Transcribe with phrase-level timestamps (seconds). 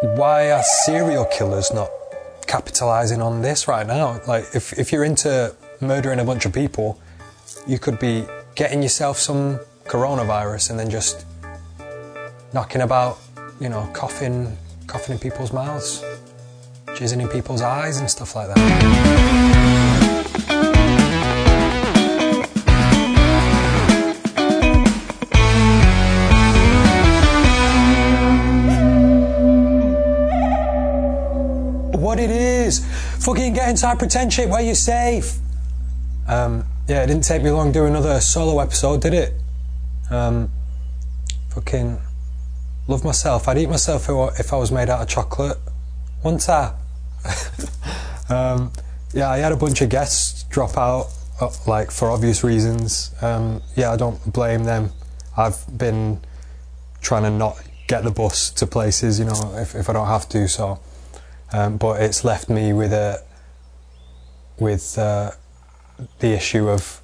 [0.00, 1.90] why are serial killers not
[2.46, 4.20] capitalizing on this right now?
[4.26, 7.00] Like, if, if you're into murdering a bunch of people,
[7.66, 8.24] you could be
[8.54, 11.26] getting yourself some coronavirus and then just
[12.52, 13.18] knocking about,
[13.60, 14.56] you know, coughing,
[14.86, 16.04] coughing in people's mouths,
[16.86, 19.87] jizzing in people's eyes and stuff like that.
[33.28, 35.36] Fucking get into shit where you're safe.
[36.26, 39.34] Um, yeah, it didn't take me long to do another solo episode, did it?
[40.10, 40.50] Um,
[41.50, 42.00] fucking
[42.86, 43.46] love myself.
[43.46, 45.58] I'd eat myself if I was made out of chocolate.
[46.22, 46.76] One tap.
[48.30, 48.72] um,
[49.12, 51.08] yeah, I had a bunch of guests drop out,
[51.38, 53.14] uh, like for obvious reasons.
[53.20, 54.90] Um, yeah, I don't blame them.
[55.36, 56.22] I've been
[57.02, 60.26] trying to not get the bus to places, you know, if, if I don't have
[60.30, 60.48] to.
[60.48, 60.80] So,
[61.52, 63.22] um, but it's left me with a
[64.58, 65.30] with uh,
[66.18, 67.00] the issue of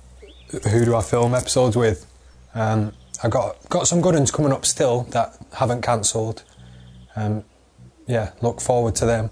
[0.70, 2.06] who do I film episodes with.
[2.54, 6.42] Um, I got got some good ones coming up still that haven't cancelled.
[7.16, 7.44] Um,
[8.06, 9.30] yeah, look forward to them.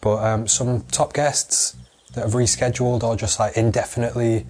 [0.00, 1.76] But um, some top guests
[2.14, 4.46] that have rescheduled or just like indefinitely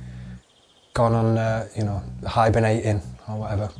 [0.95, 3.71] gone on, uh, you know, hibernating or whatever.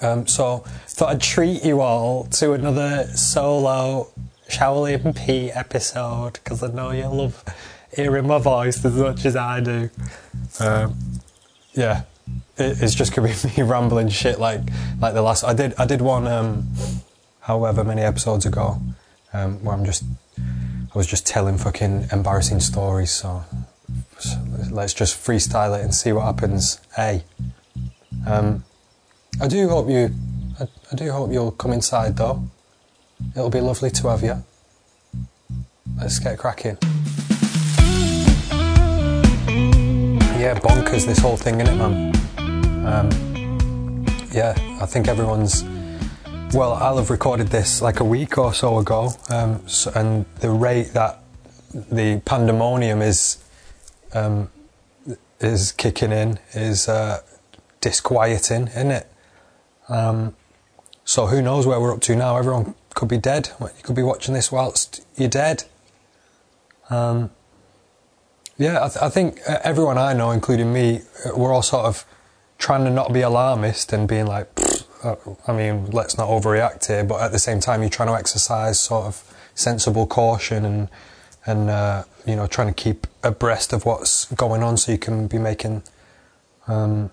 [0.00, 4.12] Um, so thought I'd treat you all to another solo
[4.48, 7.42] Shaolin P episode because I know you love
[7.94, 9.90] hearing my voice as much as I do.
[10.60, 10.96] Um,
[11.72, 12.02] yeah,
[12.56, 14.60] it, it's just gonna be me rambling shit like
[15.00, 15.44] like the last.
[15.44, 16.68] I did I did one um,
[17.40, 18.80] however many episodes ago
[19.32, 20.04] um, where I'm just
[20.38, 23.10] I was just telling fucking embarrassing stories.
[23.10, 23.44] So,
[24.18, 24.38] so
[24.70, 26.80] let's just freestyle it and see what happens.
[26.94, 27.24] Hey,
[28.26, 28.64] um,
[29.40, 30.14] I do hope you
[30.60, 32.48] I, I do hope you'll come inside though.
[33.32, 34.44] It'll be lovely to have you.
[35.98, 36.78] Let's get cracking.
[40.38, 42.14] Yeah, bonkers this whole thing, innit, man?
[42.86, 45.64] Um, yeah, I think everyone's.
[46.52, 50.50] Well, I'll have recorded this like a week or so ago, um, so, and the
[50.50, 51.20] rate that
[51.72, 53.42] the pandemonium is
[54.12, 54.50] um,
[55.40, 57.20] is kicking in is uh,
[57.80, 59.12] disquieting, isn't it?
[59.88, 60.34] Um,
[61.04, 62.36] so who knows where we're up to now?
[62.36, 63.50] Everyone could be dead.
[63.60, 65.64] You could be watching this whilst you're dead.
[66.90, 67.30] Um,
[68.56, 71.00] yeah, I, th- I, think everyone I know, including me,
[71.36, 72.04] we're all sort of
[72.58, 74.48] trying to not be alarmist and being like,
[75.02, 75.16] uh,
[75.46, 77.04] I mean, let's not overreact here.
[77.04, 80.88] But at the same time, you're trying to exercise sort of sensible caution and
[81.46, 85.26] and uh, you know trying to keep abreast of what's going on so you can
[85.26, 85.82] be making
[86.66, 87.10] um,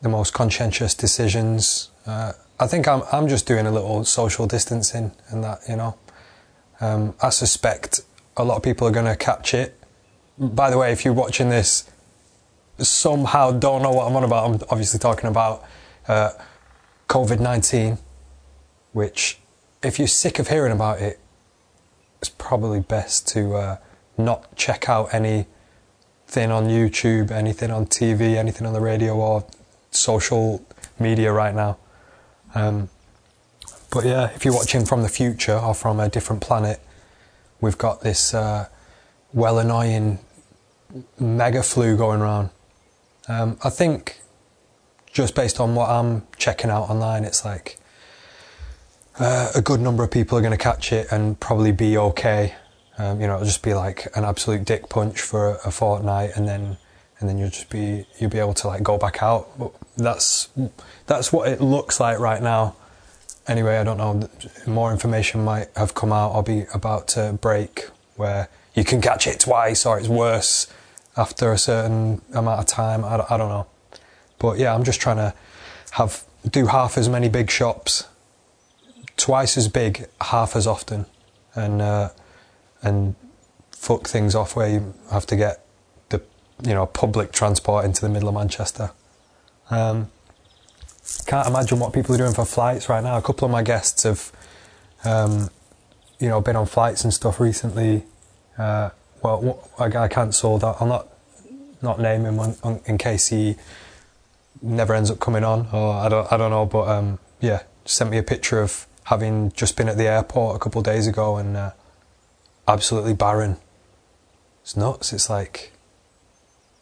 [0.00, 1.90] the most conscientious decisions.
[2.06, 5.96] Uh, I think I'm I'm just doing a little social distancing and that you know.
[6.80, 8.02] Um, I suspect
[8.36, 9.78] a lot of people are going to catch it
[10.38, 11.90] by the way, if you're watching this,
[12.78, 15.64] somehow don't know what I'm on about, I'm obviously talking about
[16.06, 16.30] uh,
[17.08, 17.98] COVID 19,
[18.92, 19.38] which,
[19.82, 21.18] if you're sick of hearing about it,
[22.20, 23.76] it's probably best to uh,
[24.16, 25.48] not check out anything
[26.50, 29.44] on YouTube, anything on TV, anything on the radio or
[29.90, 30.64] social
[31.00, 31.78] media right now.
[32.58, 32.88] Um,
[33.90, 36.80] but yeah, if you're watching from the future or from a different planet,
[37.60, 38.68] we've got this uh,
[39.32, 40.18] well annoying
[41.18, 42.50] mega flu going around.
[43.28, 44.20] Um, I think
[45.12, 47.78] just based on what I'm checking out online, it's like
[49.18, 52.54] uh, a good number of people are going to catch it and probably be okay.
[52.98, 56.30] Um, you know, it'll just be like an absolute dick punch for a, a, fortnight,
[56.34, 56.78] and then
[57.20, 59.48] and then you'll just be you'll be able to like go back out.
[59.58, 60.48] But that's
[61.06, 62.76] that's what it looks like right now.
[63.46, 64.28] Anyway, I don't know.
[64.66, 69.26] More information might have come out or be about to break where you can catch
[69.26, 70.72] it twice or it's worse
[71.16, 73.04] after a certain amount of time.
[73.04, 73.66] I, I don't know.
[74.38, 75.34] But yeah, I'm just trying to
[75.92, 78.06] have do half as many big shops,
[79.16, 81.06] twice as big, half as often,
[81.54, 82.10] and uh,
[82.82, 83.16] and
[83.72, 85.64] fuck things off where you have to get
[86.62, 88.90] you know public transport into the middle of Manchester.
[89.70, 90.10] Um,
[91.26, 93.16] can't imagine what people are doing for flights right now.
[93.16, 94.32] A couple of my guests have,
[95.04, 95.50] um,
[96.18, 98.04] you know, been on flights and stuff recently.
[98.56, 98.90] Uh,
[99.22, 100.64] well, a guy cancelled.
[100.64, 101.08] I'll not
[101.80, 103.56] not name him on, on, in case he
[104.60, 106.66] never ends up coming on, or I don't I don't know.
[106.66, 110.58] But um, yeah, sent me a picture of having just been at the airport a
[110.58, 111.70] couple of days ago and uh,
[112.66, 113.56] absolutely barren.
[114.62, 115.12] It's nuts.
[115.12, 115.72] It's like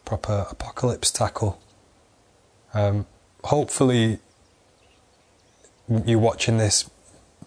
[0.07, 1.61] proper apocalypse tackle.
[2.73, 3.05] Um,
[3.43, 4.19] hopefully,
[6.05, 6.89] you're watching this,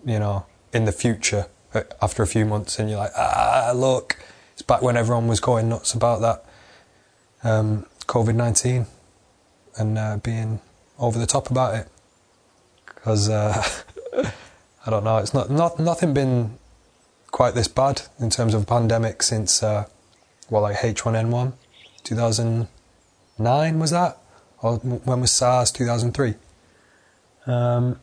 [0.04, 4.18] you know, in the future uh, after a few months, and you're like, ah, look,
[4.52, 6.44] it's back when everyone was going nuts about that
[7.42, 8.86] um, COVID nineteen
[9.76, 10.60] and uh, being
[10.98, 11.88] over the top about it.
[12.84, 13.64] Because uh,
[14.86, 16.58] I don't know, it's not not nothing been
[17.30, 19.86] quite this bad in terms of pandemic since uh,
[20.50, 21.54] well, like H1N1,
[22.04, 24.18] 2009 was that,
[24.62, 26.34] or when was SARS 2003?
[27.46, 27.98] Um,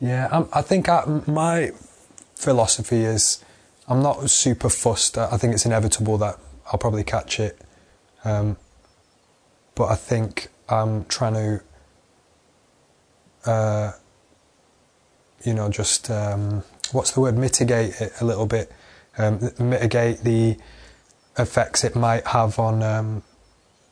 [0.00, 1.72] yeah, I'm, i think I, my
[2.34, 3.44] philosophy is
[3.86, 5.18] I'm not super fussed.
[5.18, 7.58] I think it's inevitable that I'll probably catch it.
[8.24, 8.56] Um,
[9.74, 13.92] but I think I'm trying to, uh,
[15.44, 17.36] you know, just um, what's the word?
[17.36, 18.70] Mitigate it a little bit.
[19.18, 20.56] Um, mitigate the
[21.40, 23.22] effects it might have on um,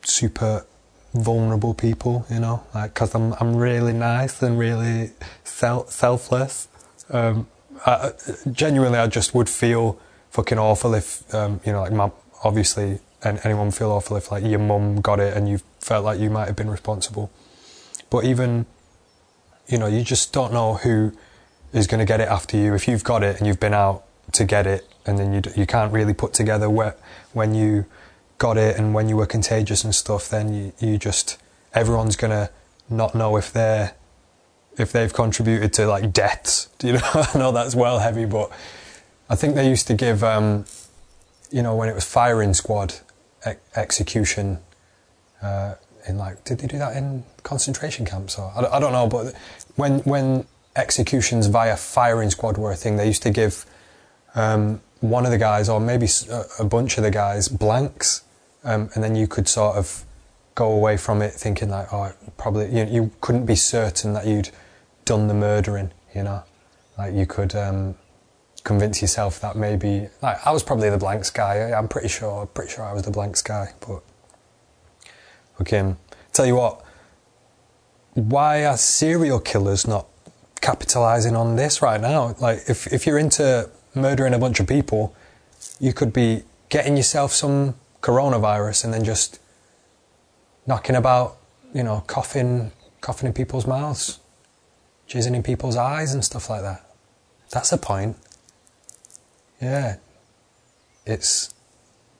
[0.03, 0.65] super
[1.13, 5.11] vulnerable people, you know, like because I'm I'm really nice and really
[5.43, 6.67] self selfless.
[7.09, 7.47] Um,
[7.85, 8.11] I,
[8.51, 9.99] genuinely, I just would feel
[10.31, 12.11] fucking awful if um, you know, like my
[12.43, 16.19] obviously, and anyone feel awful if like your mum got it and you felt like
[16.19, 17.31] you might have been responsible.
[18.09, 18.65] But even,
[19.67, 21.13] you know, you just don't know who
[21.73, 22.73] is going to get it after you.
[22.73, 25.65] If you've got it and you've been out to get it, and then you you
[25.65, 26.95] can't really put together where
[27.33, 27.85] when you
[28.37, 31.37] got it and when you were contagious and stuff, then you, you just
[31.73, 32.49] everyone's gonna
[32.89, 33.93] not know if they're
[34.77, 36.69] if they've contributed to like deaths.
[36.79, 38.51] Do You know, I know that's well heavy, but
[39.29, 40.65] I think they used to give, um,
[41.51, 42.95] you know, when it was firing squad
[43.75, 44.59] execution
[45.41, 45.75] uh,
[46.07, 49.35] in like, did they do that in concentration camps or I, I don't know, but
[49.75, 50.45] when when
[50.75, 53.65] executions via firing squad were a thing, they used to give
[54.39, 56.07] um, one of the guys or maybe
[56.59, 58.23] a bunch of the guys blanks
[58.63, 60.05] um, and then you could sort of
[60.55, 64.49] go away from it thinking like, oh, probably you, you couldn't be certain that you'd
[65.05, 66.43] done the murdering, you know,
[66.97, 67.95] like you could um,
[68.63, 71.71] convince yourself that maybe like I was probably the blanks guy.
[71.71, 74.03] I'm pretty sure, pretty sure I was the blanks guy, but
[75.61, 75.95] okay.
[76.33, 76.83] Tell you what,
[78.13, 80.07] why are serial killers not
[80.59, 82.35] capitalizing on this right now?
[82.39, 83.69] Like, if if you're into
[84.01, 85.15] murdering a bunch of people,
[85.79, 89.39] you could be getting yourself some coronavirus and then just
[90.65, 91.37] knocking about,
[91.73, 94.19] you know, coughing, coughing in people's mouths,
[95.07, 96.85] jizzing in people's eyes and stuff like that.
[97.51, 98.17] That's the point.
[99.61, 99.97] Yeah.
[101.05, 101.53] It's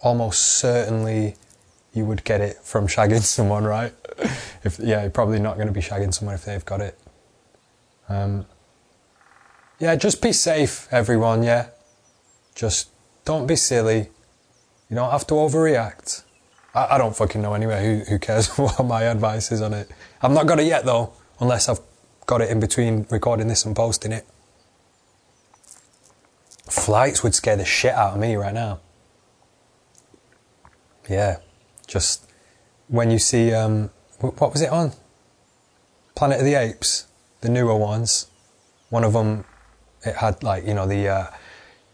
[0.01, 1.35] almost certainly
[1.93, 3.93] you would get it from shagging someone, right?
[4.63, 6.99] if yeah, you're probably not going to be shagging someone if they've got it.
[8.09, 8.45] Um,
[9.79, 11.43] yeah, just be safe, everyone.
[11.43, 11.67] Yeah,
[12.55, 12.89] just
[13.25, 14.09] don't be silly.
[14.89, 16.23] You don't have to overreact.
[16.73, 17.83] I, I don't fucking know anyway.
[17.83, 19.89] Who, who cares what my advice is on it?
[20.21, 21.79] I've not got it yet though, unless I've
[22.25, 24.27] got it in between recording this and posting it.
[26.69, 28.79] Flights would scare the shit out of me right now.
[31.09, 31.37] Yeah,
[31.87, 32.29] just
[32.87, 33.89] when you see, um,
[34.19, 34.91] what was it on?
[36.15, 37.07] Planet of the Apes,
[37.41, 38.27] the newer ones.
[38.89, 39.45] One of them,
[40.03, 41.27] it had like, you know, the, uh,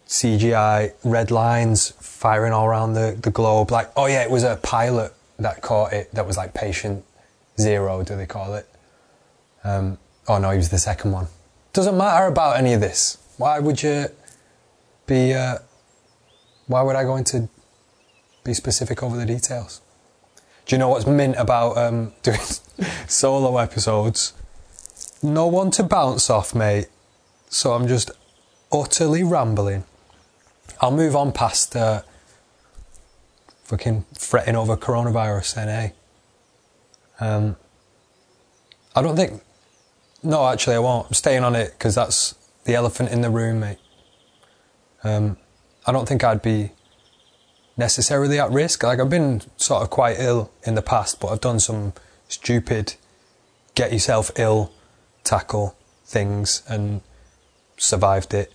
[0.07, 3.71] CGI red lines firing all around the, the globe.
[3.71, 7.03] Like, oh yeah, it was a pilot that caught it that was like patient
[7.59, 8.67] zero, do they call it?
[9.63, 9.97] Um,
[10.27, 11.27] oh no, he was the second one.
[11.73, 13.17] Doesn't matter about any of this.
[13.37, 14.05] Why would you
[15.07, 15.57] be, uh,
[16.67, 17.49] why would I go into
[18.43, 19.81] be specific over the details?
[20.65, 22.39] Do you know what's mint about um, doing
[23.07, 24.33] solo episodes?
[25.21, 26.87] No one to bounce off, mate.
[27.49, 28.11] So I'm just
[28.71, 29.83] utterly rambling.
[30.81, 32.01] I'll move on past uh,
[33.63, 35.89] fucking fretting over coronavirus then, eh?
[37.19, 37.55] Um,
[38.95, 39.41] I don't think.
[40.23, 41.07] No, actually, I won't.
[41.07, 42.35] I'm staying on it because that's
[42.65, 43.77] the elephant in the room, mate.
[45.03, 45.37] Um,
[45.85, 46.71] I don't think I'd be
[47.77, 48.83] necessarily at risk.
[48.83, 51.93] Like, I've been sort of quite ill in the past, but I've done some
[52.27, 52.95] stupid
[53.75, 54.71] get yourself ill
[55.23, 55.75] tackle
[56.05, 57.01] things and
[57.77, 58.51] survived it.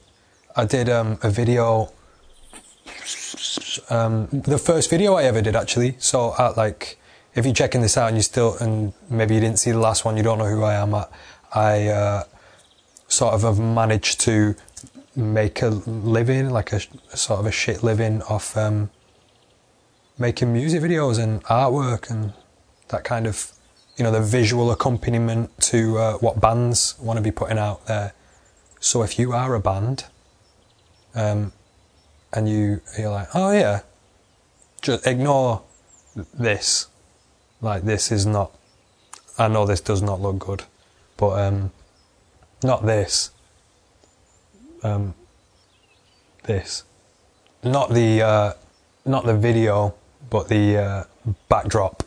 [0.56, 1.92] I did um, a video
[3.88, 5.96] um, the first video I ever did actually.
[5.98, 6.98] So at like,
[7.34, 10.04] if you're checking this out and you still, and maybe you didn't see the last
[10.04, 10.94] one, you don't know who I am.
[10.94, 11.06] I,
[11.52, 12.24] I uh,
[13.08, 14.56] sort of have managed to
[15.16, 16.80] make a living, like a,
[17.12, 18.90] a sort of a shit living off um,
[20.18, 22.32] making music videos and artwork and
[22.88, 23.52] that kind of,
[23.96, 28.12] you know, the visual accompaniment to uh, what bands want to be putting out there.
[28.80, 30.04] So if you are a band,
[31.14, 31.52] um,
[32.32, 33.80] and you you're like, oh yeah,
[34.82, 35.62] just ignore
[36.34, 36.88] this.
[37.60, 38.52] Like this is not.
[39.38, 40.64] I know this does not look good,
[41.16, 41.70] but um,
[42.62, 43.30] not this.
[44.82, 45.14] um,
[46.44, 46.84] this,
[47.62, 48.52] not the uh,
[49.04, 49.94] not the video,
[50.28, 51.04] but the uh,
[51.48, 52.02] backdrop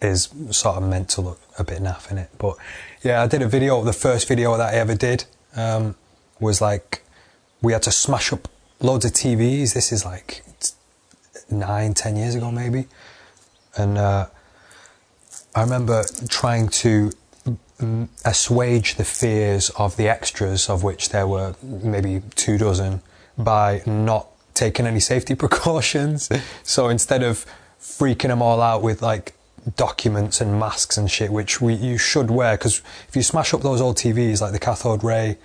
[0.00, 2.30] is sort of meant to look a bit naff in it.
[2.38, 2.56] But
[3.02, 3.82] yeah, I did a video.
[3.82, 5.24] The first video that I ever did
[5.56, 5.96] um,
[6.40, 7.02] was like
[7.60, 8.48] we had to smash up
[8.80, 9.74] loads of TVs.
[9.74, 10.42] This is like
[11.50, 12.86] nine, ten years ago, maybe.
[13.76, 14.26] And uh,
[15.54, 17.10] I remember trying to
[18.24, 23.02] assuage the fears of the extras, of which there were maybe two dozen,
[23.36, 26.28] by not taking any safety precautions.
[26.62, 27.46] so instead of
[27.80, 29.34] freaking them all out with like
[29.76, 33.62] documents and masks and shit, which we you should wear, because if you smash up
[33.62, 35.38] those old TVs, like the cathode ray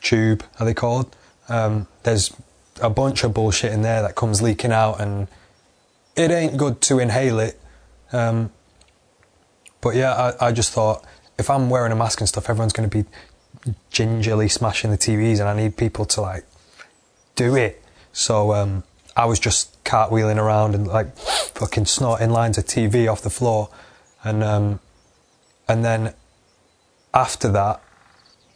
[0.00, 1.14] tube, are they called?
[1.48, 2.34] Um, there's
[2.80, 5.28] a bunch of bullshit in there that comes leaking out, and
[6.16, 7.60] it ain't good to inhale it.
[8.12, 8.52] Um,
[9.80, 11.04] but yeah, I, I, just thought
[11.38, 13.08] if I'm wearing a mask and stuff, everyone's going to be
[13.90, 16.44] gingerly smashing the TVs, and I need people to like
[17.34, 17.82] do it.
[18.12, 18.84] So um,
[19.16, 23.70] I was just cartwheeling around and like fucking snorting lines of TV off the floor,
[24.24, 24.80] and um,
[25.68, 26.14] and then
[27.14, 27.82] after that,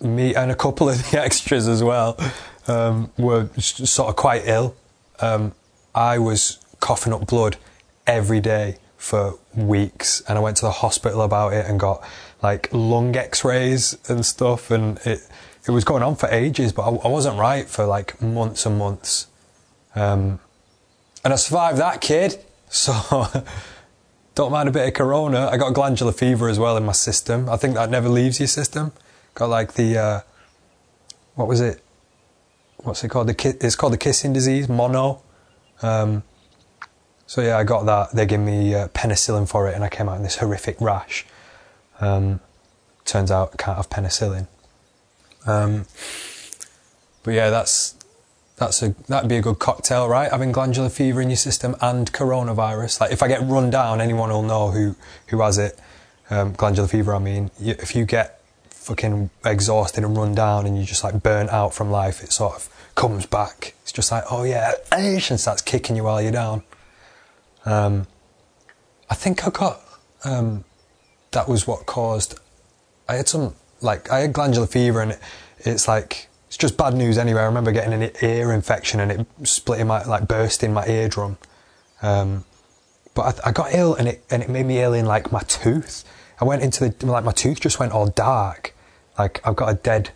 [0.05, 2.17] me and a couple of the extras as well
[2.69, 4.77] um, were sort of quite ill.
[5.21, 5.53] Um,
[5.95, 7.57] I was coughing up blood
[8.07, 12.03] every day for weeks, and I went to the hospital about it and got
[12.43, 15.21] like lung X-rays and stuff, and it
[15.67, 18.79] it was going on for ages, but I, I wasn't right for like months and
[18.79, 19.29] months.
[19.95, 20.41] Um,
[21.25, 22.45] and I survived that, kid.
[22.75, 22.93] So
[24.35, 25.47] don't mind a bit of corona.
[25.47, 27.49] I got glandular fever as well in my system.
[27.49, 28.91] I think that never leaves your system.
[29.35, 30.21] Got like the uh,
[31.35, 31.83] what was it?
[32.79, 33.29] What's it called?
[33.29, 35.23] The ki- it's called the kissing disease, mono.
[35.83, 36.23] Um,
[37.27, 38.13] so yeah, I got that.
[38.13, 41.27] They gave me uh, penicillin for it, and I came out in this horrific rash.
[42.01, 42.41] Um,
[43.05, 44.47] turns out I can't have penicillin.
[45.47, 45.87] Um,
[47.23, 47.97] but yeah, that's
[48.57, 50.31] that's a that'd be a good cocktail, right?
[50.31, 53.01] Having glandular fever in your system and coronavirus.
[53.01, 54.95] Like if I get run down, anyone will know who
[55.29, 55.79] who has it.
[56.31, 57.15] Um, glandular fever.
[57.15, 58.44] I mean, if you get
[58.85, 62.55] fucking exhausted and run down and you just like burnt out from life, it sort
[62.55, 63.75] of comes back.
[63.83, 66.63] It's just like, oh yeah, and starts kicking you while you're down.
[67.65, 68.07] Um,
[69.09, 69.81] I think I got
[70.25, 70.65] um,
[71.33, 72.39] that was what caused.
[73.09, 75.21] I had some like I had glandular fever and it,
[75.61, 77.41] it's like it's just bad news anyway.
[77.41, 81.39] I remember getting an ear infection and it splitting my like bursting my eardrum.
[82.03, 82.45] Um,
[83.15, 85.41] but I, I, got ill and it and it made me ill in like my
[85.41, 86.05] tooth.
[86.41, 88.74] I went into the like my tooth just went all dark.
[89.19, 90.11] Like I've got a dead,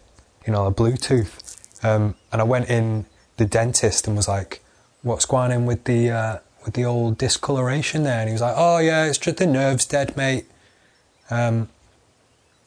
[0.46, 1.56] you know, a blue tooth.
[1.84, 4.62] Um, and I went in the dentist and was like,
[5.02, 8.54] "What's going on with the uh, with the old discoloration there?" And he was like,
[8.56, 10.46] "Oh yeah, it's just the nerve's dead, mate.
[11.30, 11.68] Um,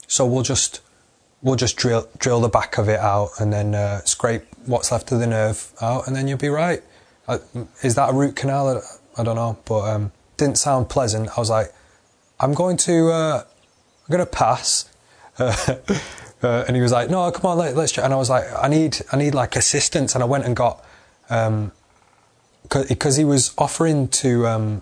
[0.07, 0.81] so we'll just
[1.41, 5.11] we'll just drill drill the back of it out and then uh, scrape what's left
[5.11, 6.83] of the nerve out, and then you'll be right.
[7.27, 7.39] Uh,
[7.81, 8.81] is that a root canal?
[9.17, 11.29] I don't know, but um, didn't sound pleasant.
[11.37, 11.73] I was like,
[12.39, 14.87] I'm going to uh, I'm going to pass.
[16.43, 18.03] Uh, and he was like, "No, come on, let, us try.
[18.03, 20.83] And I was like, "I need, I need like assistance." And I went and got,
[21.29, 21.71] um,
[22.67, 24.81] because he was offering to, um,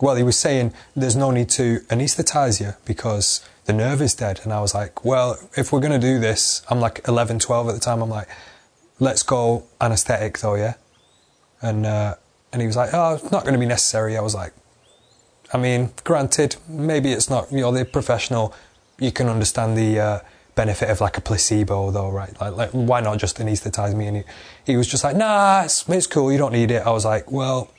[0.00, 4.40] well, he was saying there's no need to anaesthetize you because the nerve is dead.
[4.42, 7.68] And I was like, well, if we're going to do this, I'm like 11, 12
[7.68, 8.00] at the time.
[8.00, 8.28] I'm like,
[8.98, 10.74] let's go anesthetic though, yeah?
[11.60, 12.14] And, uh,
[12.52, 14.16] and he was like, oh, it's not going to be necessary.
[14.16, 14.52] I was like,
[15.52, 18.54] I mean, granted, maybe it's not, you know, the professional,
[18.98, 20.20] you can understand the, uh,
[20.56, 22.40] benefit of like a placebo though, right?
[22.40, 24.06] Like, like why not just anesthetize me?
[24.08, 24.24] And he,
[24.64, 26.32] he was just like, nah, it's, it's cool.
[26.32, 26.84] You don't need it.
[26.84, 27.70] I was like, well,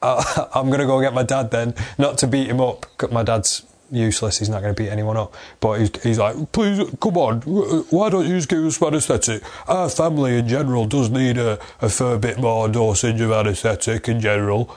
[0.00, 2.86] uh, I'm going to go get my dad then, not to beat him up.
[3.10, 4.38] My dad's useless.
[4.38, 5.34] He's not going to beat anyone up.
[5.60, 9.42] But he's, he's like, please, come on, why don't you just give us anaesthetic?
[9.66, 14.20] Our family in general does need a, a fair bit more dosage of anaesthetic in
[14.20, 14.76] general.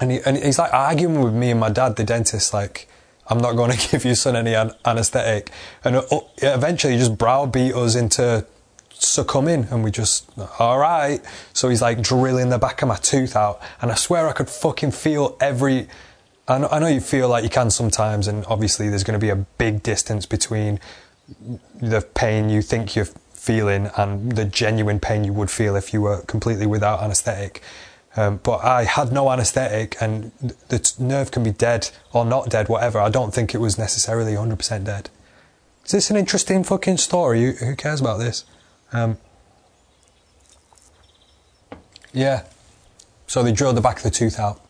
[0.00, 2.88] And, he, and he's like arguing with me and my dad, the dentist, like,
[3.30, 5.50] I'm not going to give your son any an- anaesthetic.
[5.84, 8.46] And uh, eventually he just browbeat us into
[8.92, 11.22] succumbing and we just all right
[11.54, 14.50] so he's like drilling the back of my tooth out and i swear i could
[14.50, 15.88] fucking feel every
[16.50, 19.24] I know, I know you feel like you can sometimes, and obviously there's going to
[19.24, 20.80] be a big distance between
[21.80, 26.02] the pain you think you're feeling and the genuine pain you would feel if you
[26.02, 27.62] were completely without anaesthetic.
[28.16, 30.32] Um, but I had no anaesthetic, and
[30.68, 32.98] the nerve can be dead or not dead, whatever.
[32.98, 35.10] I don't think it was necessarily 100% dead.
[35.84, 37.54] Is this an interesting fucking story?
[37.54, 38.44] Who cares about this?
[38.92, 39.18] Um,
[42.12, 42.44] yeah.
[43.26, 44.60] So they drilled the back of the tooth out.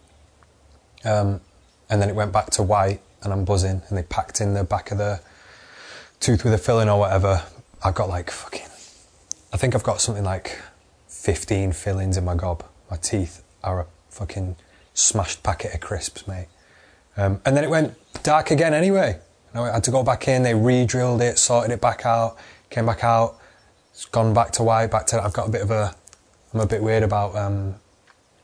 [1.04, 1.40] Um,
[1.88, 4.64] and then it went back to white and I'm buzzing and they packed in the
[4.64, 5.20] back of the
[6.20, 7.42] tooth with a filling or whatever.
[7.82, 8.66] I've got like fucking,
[9.52, 10.61] I think I've got something like
[11.09, 12.64] 15 fillings in my gob.
[12.90, 14.56] My teeth are a fucking
[14.94, 16.49] smashed packet of crisps, mate.
[17.16, 19.18] Um, and then it went dark again anyway.
[19.54, 20.42] I had to go back in.
[20.42, 22.37] They re-drilled it, sorted it back out,
[22.70, 23.37] came back out.
[23.92, 24.90] It's gone back to white.
[24.90, 25.23] Back to.
[25.23, 25.94] I've got a bit of a.
[26.54, 27.76] I'm a bit weird about um,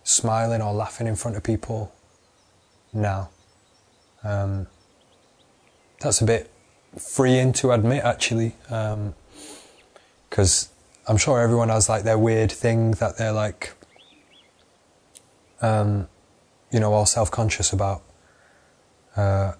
[0.04, 1.92] smiling or laughing in front of people
[2.92, 3.30] now.
[4.22, 4.66] Um,
[6.00, 6.50] that's a bit
[6.98, 8.54] freeing to admit, actually,
[10.28, 10.74] because um,
[11.08, 13.75] I'm sure everyone has like their weird thing that they're like,
[15.62, 16.08] um,
[16.70, 18.02] you know, all self-conscious about.
[19.16, 19.52] Uh,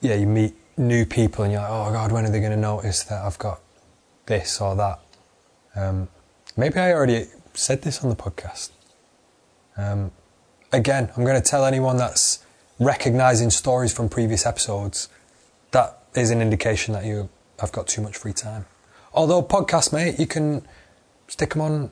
[0.00, 2.56] yeah, you meet new people and you're like, oh God, when are they going to
[2.56, 3.60] notice that I've got
[4.26, 5.00] this or that?
[5.74, 6.08] Um,
[6.56, 8.70] maybe I already said this on the podcast.
[9.76, 10.12] Um,
[10.72, 12.44] again, I'm going to tell anyone that's
[12.78, 15.08] recognizing stories from previous episodes
[15.70, 17.28] that is an indication that you
[17.58, 18.66] have got too much free time.
[19.12, 20.66] Although podcast, mate, you can
[21.28, 21.90] stick them on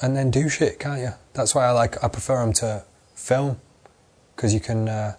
[0.00, 1.10] and then do shit, can't you?
[1.32, 3.60] That's why I like I prefer them to film
[4.34, 5.16] because you can, uh,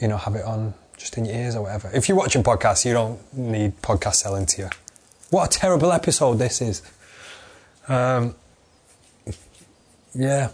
[0.00, 1.90] you know, have it on just in your ears or whatever.
[1.94, 4.70] If you're watching podcasts, you don't need podcast selling to you.
[5.30, 6.82] What a terrible episode this is.
[7.88, 8.34] Um,
[10.14, 10.50] yeah,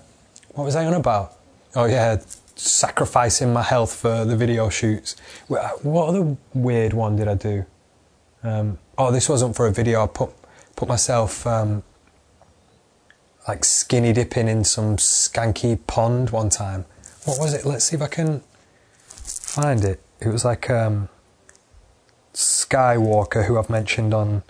[0.55, 1.35] what was I on about?
[1.75, 2.21] Oh yeah,
[2.55, 5.17] sacrificing my health for the video shoots.
[5.49, 7.65] What other weird one did I do?
[8.43, 10.05] Um, oh, this wasn't for a video.
[10.05, 10.31] I put
[10.77, 11.83] put myself um,
[13.49, 16.85] like skinny dipping in some skanky pond one time.
[17.25, 17.65] What was it?
[17.65, 18.43] Let's see if I can
[19.09, 20.01] find it.
[20.21, 21.09] It was like um,
[22.35, 24.43] Skywalker, who I've mentioned on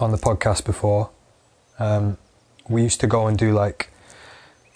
[0.00, 1.10] on the podcast before.
[1.78, 2.18] Um,
[2.68, 3.90] we used to go and do like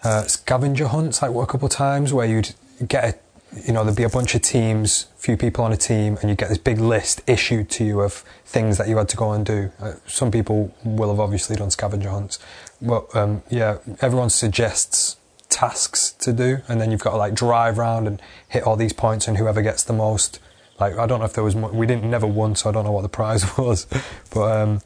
[0.04, 2.54] uh, scavenger hunts, like a couple of times, where you'd
[2.86, 3.18] get a
[3.66, 6.38] you know, there'd be a bunch of teams, few people on a team, and you'd
[6.38, 9.46] get this big list issued to you of things that you had to go and
[9.46, 9.70] do.
[9.80, 12.38] Uh, some people will have obviously done scavenger hunts,
[12.84, 15.16] but um, yeah, everyone suggests
[15.48, 18.92] tasks to do, and then you've got to like drive around and hit all these
[18.92, 20.40] points, and whoever gets the most.
[20.78, 22.92] Like I don't know if there was we didn't never won, so I don't know
[22.92, 23.86] what the prize was,
[24.32, 24.80] but um,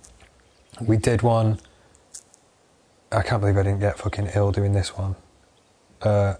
[0.80, 1.60] we did one.
[3.10, 5.16] I can't believe I didn't get fucking ill doing this one.
[6.02, 6.34] Uh,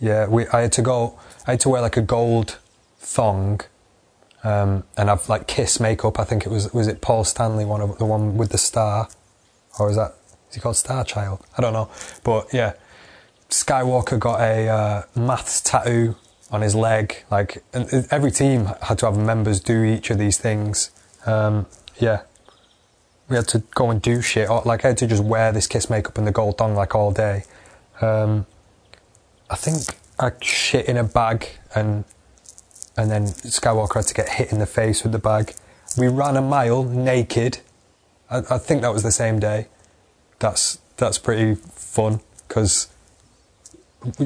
[0.00, 2.58] yeah, we, I had to go, I had to wear like a gold
[2.98, 3.60] thong,
[4.44, 6.18] um, and I've like kiss makeup.
[6.18, 9.08] I think it was, was it Paul Stanley, one of the one with the star?
[9.78, 10.14] Or is that,
[10.54, 11.44] is he called Star Child?
[11.58, 11.90] I don't know.
[12.22, 12.74] But yeah,
[13.50, 16.14] Skywalker got a uh, maths tattoo
[16.52, 17.24] on his leg.
[17.28, 20.92] Like, and every team had to have members do each of these things.
[21.26, 21.66] Um,
[21.98, 22.22] yeah.
[23.28, 24.48] We had to go and do shit.
[24.48, 26.94] Or, Like, I had to just wear this kiss makeup and the gold thong like
[26.94, 27.42] all day.
[28.00, 28.46] Um,
[29.50, 29.78] I think
[30.20, 32.04] I shit in a bag and
[32.96, 35.54] and then Skywalker had to get hit in the face with the bag.
[35.98, 37.58] We ran a mile naked.
[38.30, 39.66] I, I think that was the same day.
[40.44, 42.88] That's that's pretty fun because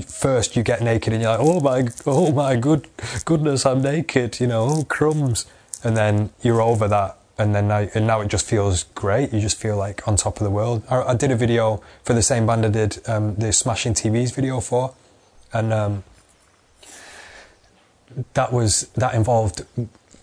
[0.05, 2.89] first you get naked and you're like, oh my, oh my good
[3.25, 4.41] goodness, I'm naked.
[4.41, 5.47] You know, oh crumbs,
[5.85, 9.33] and then you're over that, and then now and now it just feels great.
[9.33, 10.83] You just feel like on top of the world.
[10.91, 14.35] I, I did a video for the same band I did um, the Smashing TVs
[14.35, 14.95] video for
[15.53, 16.05] and um,
[18.35, 19.65] that was that involved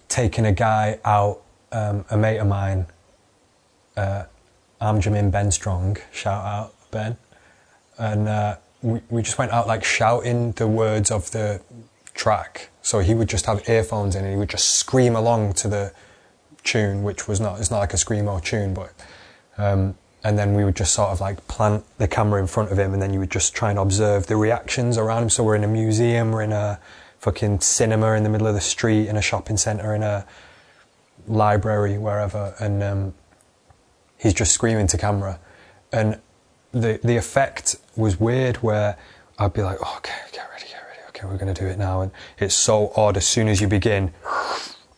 [0.08, 2.86] taking a guy out, um, a mate of mine,
[3.97, 4.23] uh,
[4.86, 7.17] Amjamin Ben Strong, shout out Ben,
[7.98, 11.62] and uh, we we just went out like shouting the words of the
[12.13, 12.69] track.
[12.82, 15.93] So he would just have earphones in and he would just scream along to the
[16.63, 18.93] tune, which was not it's not like a screamo tune, but
[19.58, 22.78] um, and then we would just sort of like plant the camera in front of
[22.78, 25.30] him and then you would just try and observe the reactions around him.
[25.30, 26.80] So we're in a museum, we're in a
[27.19, 30.26] fucking cinema in the middle of the street, in a shopping centre, in a
[31.28, 33.13] library, wherever, and um,
[34.25, 35.39] he's just screaming to camera.
[35.91, 36.19] And
[36.71, 38.97] the the effect was weird where
[39.38, 42.01] I'd be like, oh, okay, get ready, get ready, okay, we're to do it now.
[42.01, 44.13] And it's so odd as soon as you begin,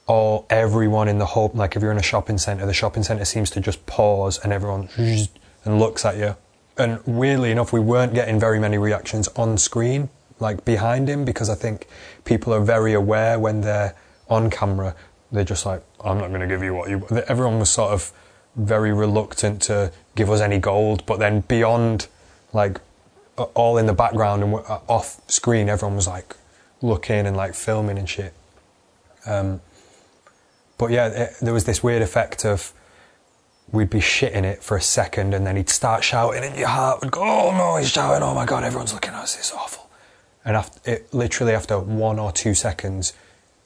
[0.07, 3.25] all everyone in the whole like if you're in a shopping center the shopping center
[3.25, 6.33] seems to just pause and everyone and looks at you
[6.77, 10.07] and weirdly enough we weren't getting very many reactions on screen
[10.39, 11.87] like behind him because i think
[12.23, 13.93] people are very aware when they're
[14.29, 14.95] on camera
[15.33, 18.13] they're just like i'm not going to give you what you everyone was sort of
[18.57, 22.07] very reluctant to give us any gold but then beyond
[22.53, 22.81] like
[23.53, 24.53] all in the background and
[24.87, 26.35] off screen everyone was like
[26.81, 28.33] looking and like filming and shit
[29.27, 29.61] um,
[30.77, 32.71] but yeah, it, there was this weird effect of
[33.71, 37.01] we'd be shitting it for a second and then he'd start shouting and your heart
[37.01, 39.89] would go, oh no, he's shouting, oh my God, everyone's looking at us, it's awful.
[40.45, 43.11] And after, it, literally after one or two seconds,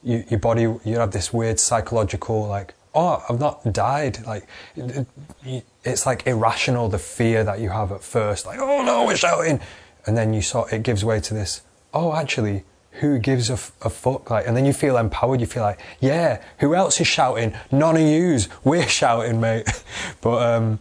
[0.02, 4.24] you, your body, you have this weird psychological like oh, I've not died.
[4.26, 5.06] Like, it-
[5.44, 8.46] it- it's like irrational, the fear that you have at first.
[8.46, 9.60] Like, oh no, we're shouting.
[10.06, 11.62] And then you sort, it gives way to this,
[11.94, 12.64] oh, actually,
[13.00, 14.30] who gives a, f- a fuck?
[14.30, 15.40] Like, and then you feel empowered.
[15.40, 17.54] You feel like, yeah, who else is shouting?
[17.70, 18.48] None of yous.
[18.64, 19.66] We're shouting, mate.
[20.20, 20.78] but, um,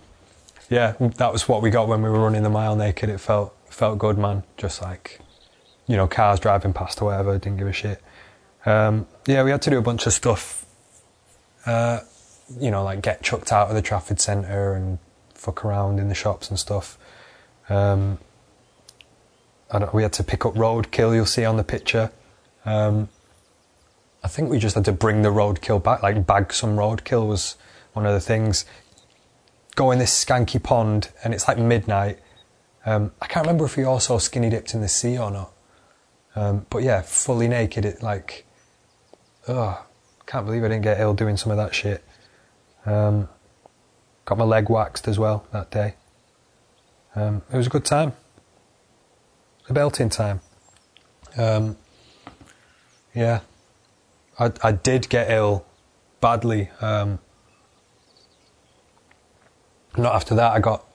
[0.69, 3.09] yeah, that was what we got when we were running the mile naked.
[3.09, 4.43] It felt, felt good, man.
[4.57, 5.19] Just like,
[5.87, 8.01] you know, cars driving past or whatever, didn't give a shit.
[8.65, 10.60] Um, yeah, we had to do a bunch of stuff,
[11.65, 11.99] uh,
[12.59, 14.99] you know, like get chucked out of the Trafford Centre and
[15.33, 16.97] fuck around in the shops and stuff.
[17.69, 18.19] Um,
[19.93, 22.11] we had to pick up roadkill, you'll see on the picture.
[22.65, 23.09] Um,
[24.23, 27.55] I think we just had to bring the roadkill back, like bag some roadkill was
[27.93, 28.65] one of the things.
[29.75, 32.19] Go in this skanky pond and it's like midnight.
[32.85, 35.53] Um, I can't remember if we also skinny dipped in the sea or not.
[36.35, 38.45] Um, but yeah, fully naked, it like,
[39.47, 39.85] oh,
[40.31, 42.05] can't believe I didn't get ill doing some of that shit.
[42.85, 43.27] Um,
[44.23, 45.95] got my leg waxed as well that day.
[47.13, 48.13] Um, it was a good time.
[49.67, 50.39] A belting time.
[51.37, 51.75] Um,
[53.13, 53.41] yeah,
[54.39, 55.65] I, I did get ill
[56.21, 56.69] badly.
[56.79, 57.19] Um,
[59.97, 60.85] not after that, I got.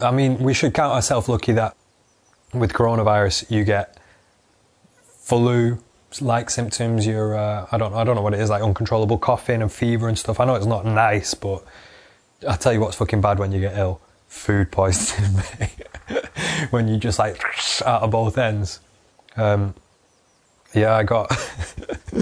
[0.00, 1.76] I mean, we should count ourselves lucky that
[2.52, 3.96] with coronavirus you get
[5.04, 5.78] flu
[6.20, 7.06] like symptoms.
[7.06, 10.08] You're uh, I don't I don't know what it is like uncontrollable coughing and fever
[10.08, 10.40] and stuff.
[10.40, 11.64] I know it's not nice, but
[12.48, 15.42] I tell you what's fucking bad when you get ill: food poisoning.
[16.70, 17.40] when you just like
[17.84, 18.80] out of both ends.
[19.36, 19.74] Um,
[20.74, 21.28] yeah, I got.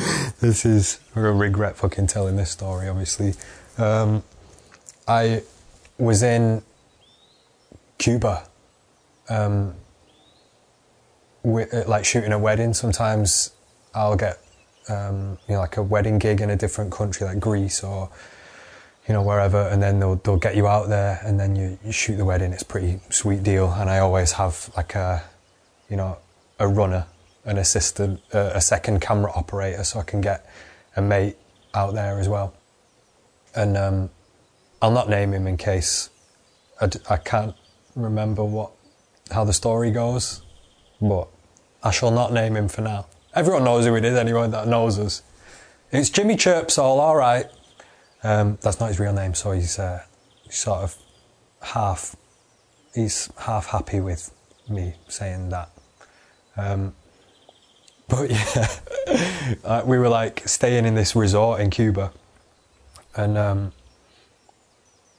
[0.41, 2.89] this is I regret fucking telling this story.
[2.89, 3.35] Obviously,
[3.79, 4.23] um,
[5.09, 5.43] I
[5.99, 6.63] was in
[7.99, 8.47] Cuba,
[9.29, 9.75] um,
[11.43, 12.75] wi- uh, like shooting a wedding.
[12.75, 13.51] Sometimes
[13.95, 14.39] I'll get,
[14.89, 18.11] um, you know, like a wedding gig in a different country, like Greece or,
[19.07, 21.93] you know, wherever, and then they'll they'll get you out there, and then you, you
[21.93, 22.53] shoot the wedding.
[22.53, 25.23] It's pretty sweet deal, and I always have like a,
[25.91, 26.19] you know,
[26.59, 27.07] a runner,
[27.45, 30.49] an assistant, a second camera operator, so I can get
[30.97, 31.37] a mate
[31.75, 32.55] out there as well.
[33.55, 34.11] And um,
[34.81, 36.11] I'll not name him in case
[36.81, 37.55] I, d- I can't
[37.95, 38.73] remember what
[39.31, 40.43] how the story goes,
[41.01, 41.29] but
[41.83, 43.07] I shall not name him for now.
[43.35, 45.23] Everyone knows who it is anyway that knows us.
[45.91, 47.47] It's Jimmy Chirpsall, all right.
[48.23, 50.03] Um, that's not his real name, so he's, uh,
[50.49, 50.97] sort of
[51.61, 52.17] half
[52.95, 54.33] he's half happy with
[54.69, 55.71] me saying that.
[56.57, 56.95] Um,
[58.09, 58.69] but yeah,
[59.65, 62.13] uh, we were like staying in this resort in Cuba,
[63.17, 63.73] and um,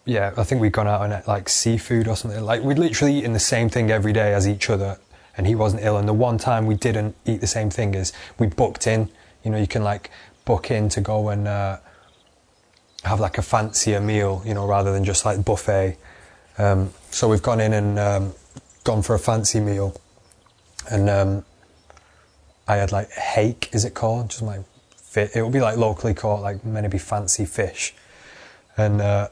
[0.05, 2.41] yeah, I think we'd gone out on uh, like seafood or something.
[2.41, 4.97] Like we'd literally eaten the same thing every day as each other,
[5.37, 5.97] and he wasn't ill.
[5.97, 9.09] And the one time we didn't eat the same thing is we booked in.
[9.43, 10.09] You know, you can like
[10.45, 11.77] book in to go and uh,
[13.03, 15.97] have like a fancier meal, you know, rather than just like buffet.
[16.57, 18.33] Um, so we've gone in and um,
[18.83, 19.99] gone for a fancy meal,
[20.89, 21.45] and um,
[22.67, 24.29] I had like hake, is it called?
[24.29, 24.61] Just like
[24.97, 25.35] fit.
[25.35, 27.93] It would be like locally caught, like maybe fancy fish,
[28.77, 29.27] and uh,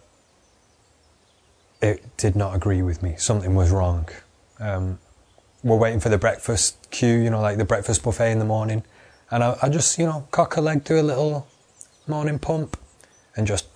[1.81, 3.15] it did not agree with me.
[3.17, 4.09] Something was wrong.
[5.63, 8.83] We're waiting for the breakfast queue, you know, like the breakfast buffet in the morning,
[9.31, 11.47] and I, I just, you know, cock a leg, do a little
[12.07, 12.77] morning pump,
[13.35, 13.67] and just,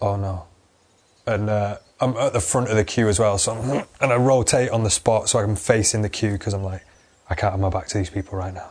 [0.00, 0.44] oh no,
[1.26, 4.16] and uh, I'm at the front of the queue as well, so I'm, and I
[4.16, 6.84] rotate on the spot so I'm facing the queue because I'm like,
[7.28, 8.70] I can't have my back to these people right now.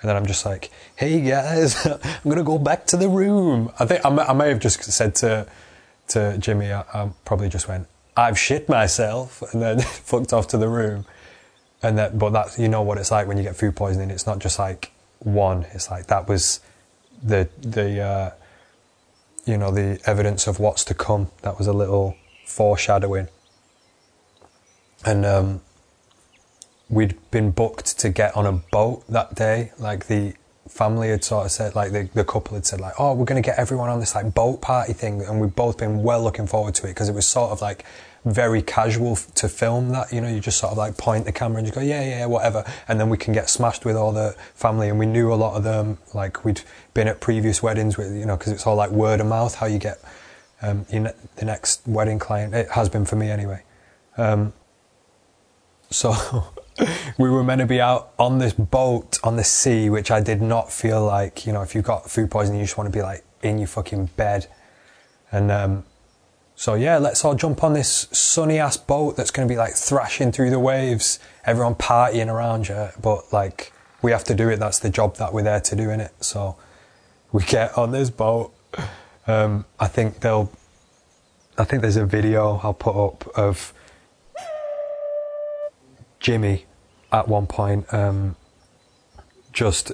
[0.00, 3.70] And then I'm just like, hey guys, I'm gonna go back to the room.
[3.78, 5.46] I think I may, I may have just said to
[6.08, 10.58] to Jimmy, I, I probably just went, I've shit myself, and then fucked off to
[10.58, 11.06] the room.
[11.82, 14.10] And that, but that you know what it's like when you get food poisoning.
[14.10, 15.66] It's not just like one.
[15.72, 16.60] It's like that was
[17.22, 18.30] the the uh,
[19.44, 21.30] you know the evidence of what's to come.
[21.42, 23.28] That was a little foreshadowing.
[25.04, 25.60] And um,
[26.88, 29.72] we'd been booked to get on a boat that day.
[29.78, 30.34] Like the
[30.72, 33.40] family had sort of said, like the, the couple had said, like, oh, we're going
[33.40, 36.46] to get everyone on this like boat party thing, and we've both been well looking
[36.46, 37.84] forward to it because it was sort of like
[38.24, 40.12] very casual f- to film that.
[40.12, 42.26] You know, you just sort of like point the camera and just go, yeah, yeah,
[42.26, 44.88] whatever, and then we can get smashed with all the family.
[44.88, 45.98] And we knew a lot of them.
[46.14, 46.62] Like we'd
[46.94, 49.66] been at previous weddings with, you know, because it's all like word of mouth how
[49.66, 50.00] you get
[50.62, 52.54] um, the next wedding client.
[52.54, 53.62] It has been for me anyway.
[54.16, 54.54] Um,
[55.90, 56.14] so
[57.18, 60.42] we were meant to be out on this boat on the sea, which I did
[60.42, 63.02] not feel like, you know, if you've got food poisoning, you just want to be
[63.02, 64.46] like in your fucking bed.
[65.30, 65.84] And um,
[66.54, 69.74] so, yeah, let's all jump on this sunny ass boat that's going to be like
[69.74, 72.88] thrashing through the waves, everyone partying around you.
[73.00, 74.58] But like, we have to do it.
[74.58, 76.12] That's the job that we're there to do in it.
[76.20, 76.56] So
[77.32, 78.52] we get on this boat.
[79.26, 80.50] Um, I think they'll.
[81.58, 83.74] I think there's a video I'll put up of
[86.18, 86.64] Jimmy
[87.12, 88.36] at one point um,
[89.52, 89.92] just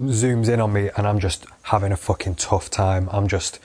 [0.00, 3.08] zooms in on me and I'm just having a fucking tough time.
[3.12, 3.58] I'm just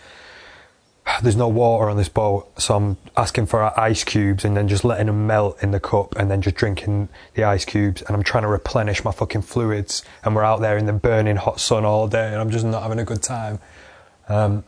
[1.21, 4.85] there's no water on this boat, so I'm asking for ice cubes and then just
[4.85, 8.23] letting them melt in the cup and then just drinking the ice cubes and I'm
[8.23, 11.83] trying to replenish my fucking fluids and we're out there in the burning hot sun
[11.83, 13.59] all day and I'm just not having a good time.
[14.29, 14.63] Um,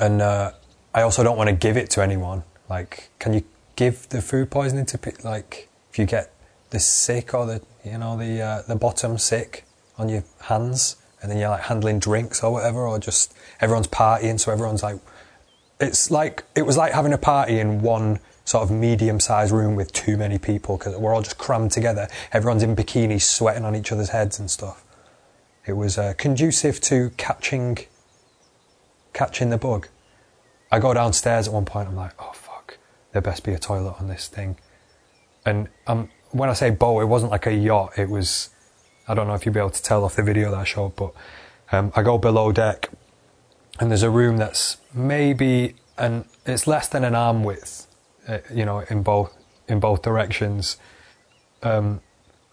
[0.00, 0.52] and uh,
[0.92, 2.42] I also don't want to give it to anyone.
[2.68, 3.44] Like, can you
[3.76, 4.98] give the food poisoning to?
[5.22, 6.32] Like, if you get
[6.70, 9.64] the sick or the you know the uh, the bottom sick
[9.96, 14.38] on your hands and then you're like handling drinks or whatever, or just everyone's partying,
[14.38, 14.96] so everyone's like,
[15.80, 19.92] it's like it was like having a party in one sort of medium-sized room with
[19.92, 22.08] too many people because we're all just crammed together.
[22.32, 24.84] Everyone's in bikinis, sweating on each other's heads and stuff.
[25.66, 27.78] It was uh, conducive to catching
[29.12, 29.88] catching the bug.
[30.70, 31.88] I go downstairs at one point.
[31.88, 32.78] I'm like, oh fuck,
[33.12, 34.56] there best be a toilet on this thing.
[35.44, 37.98] And um, when I say boat, it wasn't like a yacht.
[37.98, 38.50] It was
[39.06, 40.94] I don't know if you'll be able to tell off the video that I showed,
[40.96, 41.14] but
[41.72, 42.90] um, I go below deck
[43.80, 47.86] and there's a room that's maybe and it's less than an arm width,
[48.28, 49.36] uh, you know, in both
[49.68, 50.76] in both directions.
[51.62, 52.00] Um,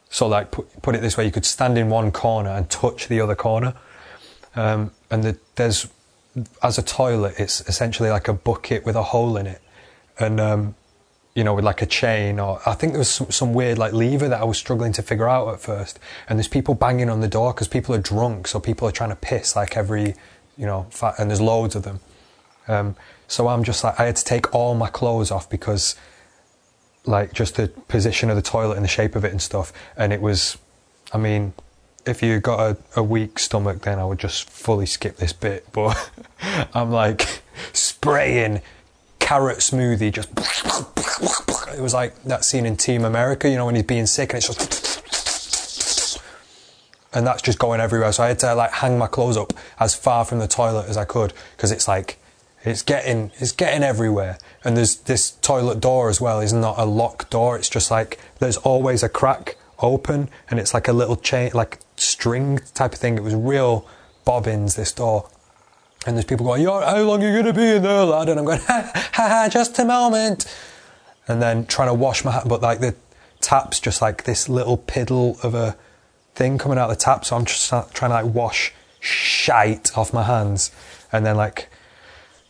[0.09, 3.07] so, like, put, put it this way, you could stand in one corner and touch
[3.07, 3.73] the other corner,
[4.55, 5.87] um, and the, there's
[6.61, 9.61] as a toilet, it's essentially like a bucket with a hole in it,
[10.19, 10.75] and um,
[11.35, 13.91] you know, with like a chain or I think there was some, some, weird like
[13.91, 15.99] lever that I was struggling to figure out at first.
[16.29, 19.09] And there's people banging on the door because people are drunk, so people are trying
[19.09, 20.15] to piss like every,
[20.57, 20.87] you know,
[21.19, 21.99] and there's loads of them.
[22.69, 22.95] Um,
[23.27, 25.95] so I'm just like I had to take all my clothes off because,
[27.05, 29.73] like, just the position of the toilet and the shape of it and stuff.
[29.97, 30.57] And it was,
[31.11, 31.53] I mean,
[32.05, 35.67] if you got a, a weak stomach, then I would just fully skip this bit.
[35.73, 36.11] But
[36.73, 37.41] I'm like
[37.73, 38.61] spraying
[39.19, 40.29] carrot smoothie, just
[41.21, 44.37] it was like that scene in Team America, you know, when he's being sick and
[44.37, 44.95] it's just
[47.15, 48.11] and that's just going everywhere.
[48.11, 50.97] So I had to like hang my clothes up as far from the toilet as
[50.97, 52.19] I could because it's like
[52.63, 54.37] it's getting it's getting everywhere.
[54.63, 57.55] And there's this toilet door as well is not a locked door.
[57.55, 61.79] It's just like there's always a crack open and it's like a little chain like
[61.95, 63.17] string type of thing.
[63.17, 63.87] It was real
[64.25, 65.29] bobbins this door.
[66.05, 68.29] And there's people going, how long are you going to be in there, lad?
[68.29, 70.45] And I'm going, ha, ha, just a moment.
[71.27, 72.95] And then trying to wash my hand, but like the
[73.41, 75.75] tap's just like this little piddle of a
[76.35, 77.25] thing coming out the tap.
[77.25, 80.71] So I'm just trying to like wash shite off my hands.
[81.11, 81.69] And then like,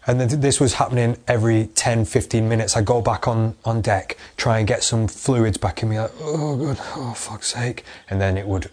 [0.07, 2.77] and then this was happening every 10, 15 minutes.
[2.77, 6.11] I go back on, on deck, try and get some fluids back in me, like,
[6.19, 7.83] oh god, oh fuck's sake.
[8.09, 8.69] And then it would,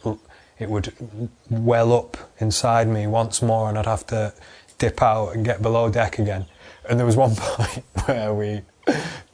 [0.58, 0.92] it would
[1.48, 4.34] well up inside me once more and I'd have to
[4.78, 6.46] dip out and get below deck again.
[6.88, 8.62] And there was one point where we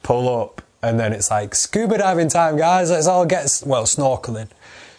[0.03, 2.89] pull up and then it's like scuba diving time, guys.
[2.89, 4.49] Let's all get well snorkeling.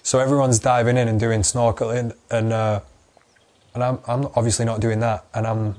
[0.02, 2.80] So everyone's diving in and doing snorkeling, and uh,
[3.74, 5.76] and I'm I'm obviously not doing that, and I'm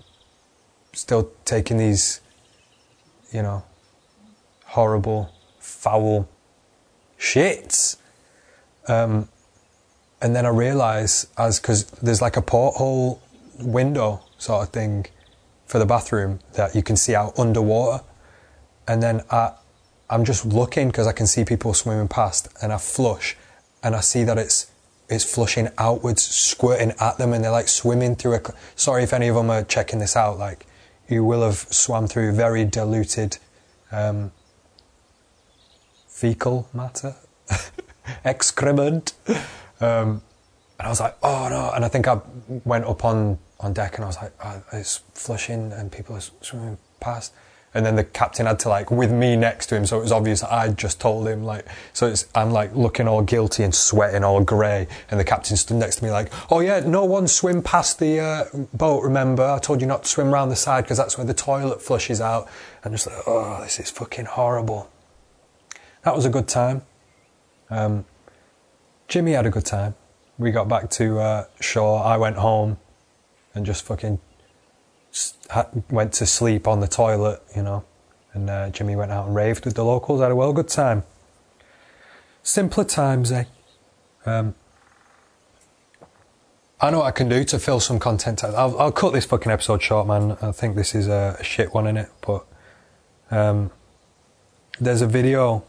[0.93, 2.21] still taking these,
[3.31, 3.63] you know,
[4.65, 6.27] horrible, foul
[7.19, 7.97] shits.
[8.87, 9.29] Um,
[10.21, 13.21] and then I realise as because there's like a porthole
[13.59, 15.05] window sort of thing
[15.65, 18.03] for the bathroom that you can see out underwater.
[18.87, 19.53] And then I,
[20.09, 23.37] I'm just looking because I can see people swimming past and I flush
[23.83, 24.71] and I see that it's
[25.11, 28.41] it's flushing outwards, squirting at them, and they're like swimming through a.
[28.77, 30.39] Sorry if any of them are checking this out.
[30.39, 30.65] Like,
[31.09, 33.37] you will have swam through very diluted
[33.91, 34.31] um,
[36.07, 37.15] fecal matter,
[38.23, 39.13] excrement.
[39.81, 40.21] Um,
[40.79, 41.71] and I was like, oh no.
[41.75, 42.21] And I think I
[42.63, 46.21] went up on on deck and I was like, oh, it's flushing and people are
[46.41, 47.33] swimming past.
[47.73, 50.11] And then the captain had to like with me next to him, so it was
[50.11, 51.65] obvious that I'd just told him like.
[51.93, 55.77] So it's I'm like looking all guilty and sweating all grey, and the captain stood
[55.77, 59.03] next to me like, "Oh yeah, no one swim past the uh, boat.
[59.03, 61.81] Remember, I told you not to swim around the side because that's where the toilet
[61.81, 62.49] flushes out."
[62.83, 64.91] And just like, "Oh, this is fucking horrible."
[66.03, 66.81] That was a good time.
[67.69, 68.03] Um,
[69.07, 69.95] Jimmy had a good time.
[70.37, 72.03] We got back to uh, shore.
[72.03, 72.77] I went home
[73.53, 74.19] and just fucking
[75.89, 77.83] went to sleep on the toilet, you know.
[78.33, 81.03] And uh, Jimmy went out and raved with the locals, had a well good time.
[82.43, 83.43] Simpler times, eh?
[84.25, 84.55] Um,
[86.79, 88.43] I know what I can do to fill some content.
[88.43, 90.37] I'll, I'll cut this fucking episode short, man.
[90.41, 92.45] I think this is a, a shit one in it, but
[93.29, 93.69] um,
[94.79, 95.63] there's a video,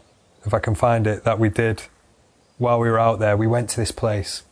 [0.45, 1.83] if I can find it, that we did
[2.57, 3.37] while we were out there.
[3.37, 4.43] We went to this place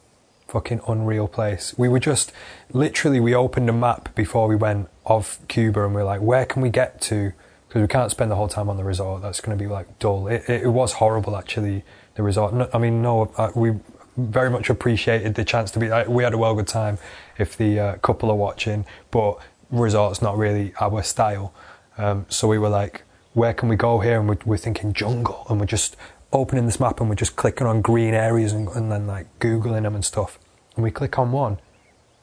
[0.51, 1.73] fucking unreal place.
[1.77, 2.33] We were just
[2.73, 6.45] literally we opened a map before we went of Cuba, and we are like, where
[6.45, 7.31] can we get to?
[7.67, 9.21] Because we can't spend the whole time on the resort.
[9.21, 10.27] That's going to be like dull.
[10.27, 11.83] It, it, it was horrible actually.
[12.15, 12.53] The resort.
[12.53, 13.79] No, I mean, no, uh, we
[14.17, 15.87] very much appreciated the chance to be.
[15.87, 16.97] Like, we had a well good time.
[17.37, 19.39] If the uh, couple are watching, but
[19.71, 21.53] resort's not really our style.
[21.97, 24.19] Um, so we were like, where can we go here?
[24.19, 25.95] And we're, we're, thinking jungle, and we're just
[26.33, 29.83] opening this map and we're just clicking on green areas and, and then like googling
[29.83, 30.39] them and stuff.
[30.75, 31.59] And we click on one,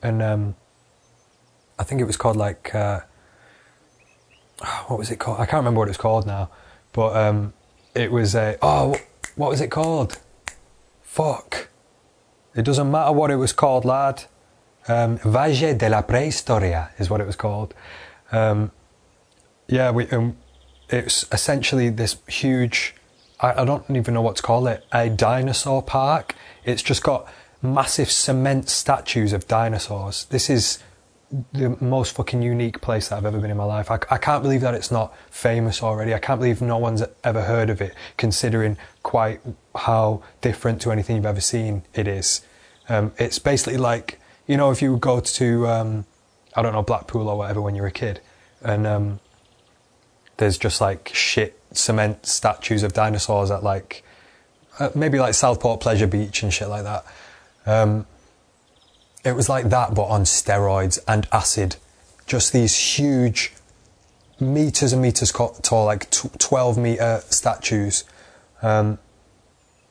[0.03, 0.57] and um,
[1.79, 3.01] I think it was called like uh,
[4.87, 5.41] what was it called?
[5.41, 6.51] I can't remember what it was called now,
[6.93, 7.53] but um,
[7.95, 8.97] it was a oh,
[9.37, 10.19] what was it called?
[11.03, 11.69] Fuck.
[12.55, 14.25] It doesn't matter what it was called, lad.
[14.89, 17.75] Um, de la Prehistoria is what it was called.
[18.33, 18.73] Um,
[19.69, 20.37] yeah, we, um,
[20.89, 22.95] it's essentially this huge,
[23.39, 26.35] I, I don't even know what to call it, a dinosaur park.
[26.65, 27.31] It's just got
[27.63, 30.27] massive cement statues of dinosaurs.
[30.27, 30.79] This is
[31.53, 33.91] the most fucking unique place that I've ever been in my life.
[33.91, 36.15] I, I, can't believe that it's not famous already.
[36.15, 39.41] I can't believe no one's ever heard of it, considering quite
[39.75, 42.41] how different to anything you've ever seen it is.
[42.89, 46.07] Um, it's basically like, you know, if you go to, um,
[46.57, 48.21] I don't know, Blackpool or whatever when you're a kid,
[48.63, 49.21] and um,
[50.39, 54.03] there's just like shit cement statues of dinosaurs at like,
[54.79, 57.05] uh, maybe like Southport Pleasure Beach and shit like that.
[57.69, 58.07] Um,
[59.25, 61.77] it was like that, but on steroids and acid.
[62.27, 63.53] Just these huge,
[64.41, 68.05] meters and meters tall, like 12 meter statues.
[68.63, 68.99] Um,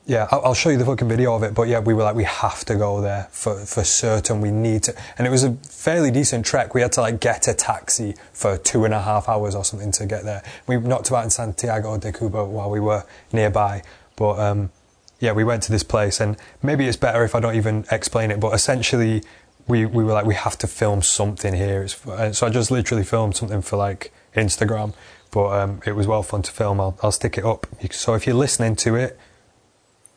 [0.06, 1.54] yeah, I'll show you the fucking video of it.
[1.54, 4.40] But yeah, we were like, we have to go there for, for certain.
[4.40, 4.96] We need to.
[5.18, 6.74] And it was a fairly decent trek.
[6.74, 9.92] We had to like get a taxi for two and a half hours or something
[9.92, 10.44] to get there.
[10.66, 13.84] We knocked about in Santiago de Cuba while we were nearby.
[14.16, 14.72] But um,
[15.20, 18.32] yeah, we went to this place, and maybe it's better if I don't even explain
[18.32, 18.40] it.
[18.40, 19.24] But essentially,
[19.68, 21.88] we, we were like, we have to film something here.
[21.88, 24.94] so I just literally filmed something for like Instagram.
[25.32, 26.80] But um, it was well fun to film.
[26.80, 27.68] I'll, I'll stick it up.
[27.92, 29.20] So if you're listening to it,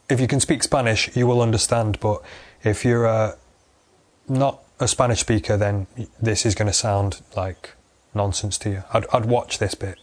[0.09, 1.99] if you can speak Spanish, you will understand.
[2.01, 2.23] But
[2.63, 3.37] if you're uh,
[4.29, 5.87] not a Spanish speaker, then
[6.21, 7.71] this is going to sound like
[8.15, 8.85] nonsense to you.
[8.93, 9.99] I'd, I'd watch this bit.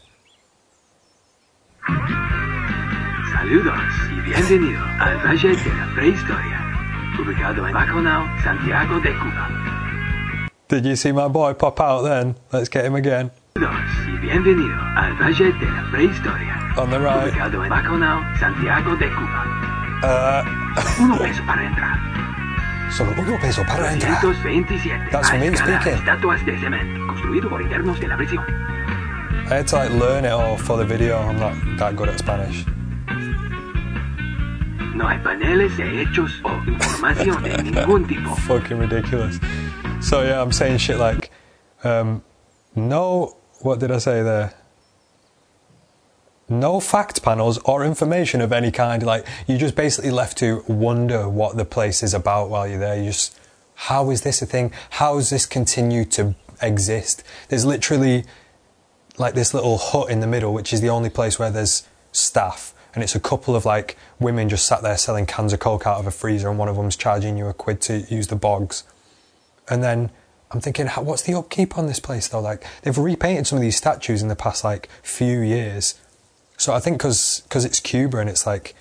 [3.47, 3.79] Saludos
[4.11, 6.59] y bienvenido al Valle de la Prehistoria,
[7.17, 9.49] ubicado en Baconao, Santiago de Cuba.
[10.67, 12.35] Did you see my boy pop out then?
[12.51, 13.31] Let's get him again.
[13.53, 17.31] Saludos y bienvenido al Valle de la Prehistoria, On the right.
[17.31, 19.45] ubicado en Baconao, Santiago de Cuba.
[20.03, 21.99] Uh, Uno peso para entrar.
[22.91, 24.19] solo uno peso para entrar.
[24.19, 25.09] 327.
[25.09, 25.99] That's a me escala, speaking.
[25.99, 28.43] Estatuas de cemento, construido por internos de la prisión.
[29.49, 31.17] I had to like learn it all for the video.
[31.19, 32.65] I'm not that good at Spanish.
[34.97, 38.35] No hay paneles de hechos o información de ningún tipo.
[38.47, 39.39] Fucking ridiculous.
[40.01, 41.29] So yeah, I'm saying shit like,
[41.83, 42.23] um,
[42.75, 43.37] no.
[43.61, 44.53] What did I say there?
[46.49, 49.03] no fact panels or information of any kind.
[49.03, 52.97] Like you're just basically left to wonder what the place is about while you're there.
[52.97, 53.37] You just,
[53.75, 54.71] how is this a thing?
[54.91, 57.23] How does this continue to exist?
[57.49, 58.25] There's literally
[59.17, 62.73] like this little hut in the middle, which is the only place where there's staff.
[62.97, 65.99] And it's a couple of like women just sat there selling cans of Coke out
[65.99, 68.83] of a freezer, and one of them's charging you a quid to use the bogs.
[69.69, 70.09] And then
[70.49, 72.41] I'm thinking, what's the upkeep on this place though?
[72.41, 75.93] Like they've repainted some of these statues in the past like few years
[76.57, 78.73] so I think because it's Cuba and it's like,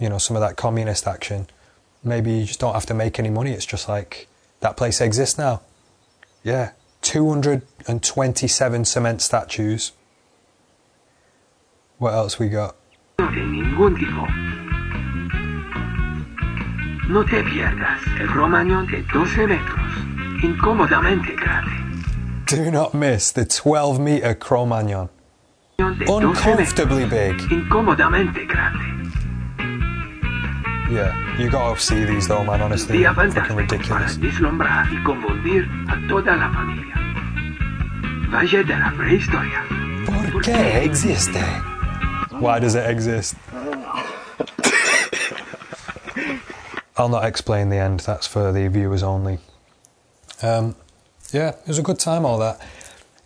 [0.00, 1.46] you know, some of that communist action,
[2.02, 3.52] maybe you just don't have to make any money.
[3.52, 4.28] It's just like
[4.60, 5.60] that place exists now.
[6.42, 6.72] Yeah,
[7.02, 9.92] 227 cement statues.
[11.98, 12.76] What else we got?
[13.18, 14.26] De ningún tipo.
[17.08, 19.80] No te pierdas el Cromañón de 12 metros,
[20.42, 21.72] incómodamente grande.
[22.46, 25.08] Do not miss the 12 meter Cro-Magnon.
[25.78, 27.40] Uncomfortably big.
[27.50, 28.84] Incómodamente grande.
[30.90, 32.98] Yeah, you gotta see these though, man, honestly.
[32.98, 34.20] Día Fucking para ridiculous.
[34.20, 36.94] deslumbrar y confundir a toda la familia.
[38.30, 39.64] Valle de la Prehistoria.
[40.32, 41.40] ¿Por qué existe?
[42.38, 43.34] Why does it exist?
[46.96, 49.38] I'll not explain the end, that's for the viewers only.
[50.42, 50.76] Um,
[51.32, 52.60] yeah, it was a good time, all that.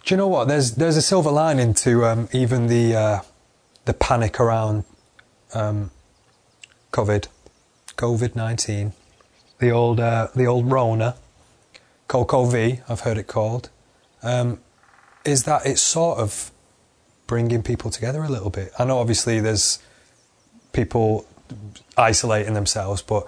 [0.04, 0.48] Do you know what?
[0.48, 3.20] There's there's a silver lining to um, even the uh,
[3.84, 4.84] the panic around
[5.54, 5.90] um,
[6.92, 7.28] COVID,
[7.96, 8.92] COVID nineteen,
[9.58, 11.16] the old uh, the old Rona,
[12.08, 13.68] Coco V, I've heard it called,
[14.22, 14.58] um,
[15.24, 16.50] is that it's sort of
[17.30, 18.72] bringing people together a little bit.
[18.76, 19.78] I know obviously there's
[20.72, 21.26] people
[21.96, 23.24] isolating themselves, but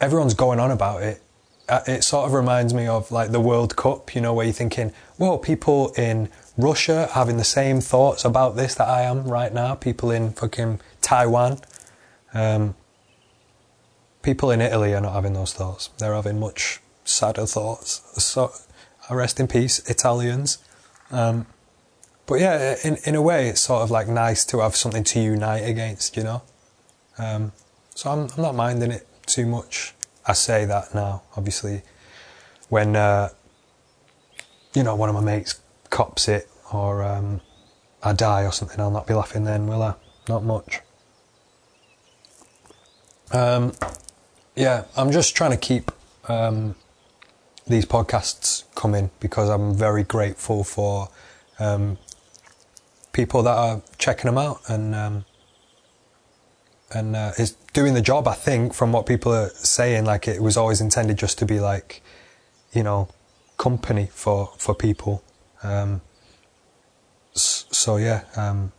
[0.00, 1.22] everyone's going on about it
[1.68, 4.54] uh, it sort of reminds me of like the World Cup, you know, where you're
[4.54, 9.52] thinking, well, people in Russia having the same thoughts about this that I am right
[9.52, 9.74] now.
[9.74, 11.58] People in fucking Taiwan,
[12.32, 12.74] um,
[14.22, 15.88] people in Italy are not having those thoughts.
[15.98, 18.00] They're having much sadder thoughts.
[18.22, 18.52] So,
[19.10, 20.58] rest in peace, Italians.
[21.10, 21.46] Um,
[22.28, 25.18] but yeah, in in a way, it's sort of like nice to have something to
[25.18, 26.42] unite against, you know.
[27.16, 27.52] Um,
[27.94, 29.94] so I'm I'm not minding it too much.
[30.26, 31.80] I say that now, obviously,
[32.68, 33.30] when uh,
[34.74, 35.58] you know one of my mates
[35.88, 37.40] cops it or um,
[38.02, 39.94] I die or something, I'll not be laughing then, will I?
[40.28, 40.80] Not much.
[43.32, 43.72] Um,
[44.54, 45.90] yeah, I'm just trying to keep
[46.28, 46.74] um,
[47.66, 51.08] these podcasts coming because I'm very grateful for
[51.58, 51.96] um,
[53.12, 55.24] people that are checking them out and um,
[56.92, 57.32] and uh,
[57.72, 58.26] doing the job.
[58.26, 61.60] I think from what people are saying, like it was always intended just to be
[61.60, 62.02] like,
[62.72, 63.08] you know,
[63.56, 65.22] company for for people.
[65.62, 66.00] Um,
[67.34, 68.72] so yeah, um,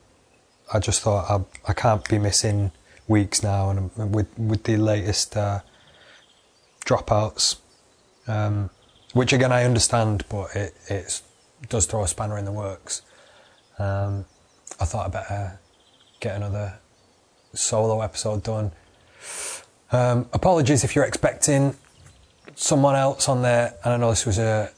[0.74, 2.72] I just thought I, I can't be missing
[3.08, 5.62] weeks now, and with with the latest uh,
[6.86, 7.58] dropouts,
[8.28, 8.70] um,
[9.14, 11.22] which again I understand, but it it
[11.68, 13.02] does throw a spanner in the works.
[13.80, 14.26] Um,
[14.80, 15.60] I thought I better
[16.20, 16.80] get another
[17.54, 18.72] solo episode done.
[19.92, 21.76] Um, apologies if you're expecting
[22.56, 24.72] someone else on there, and I know this was a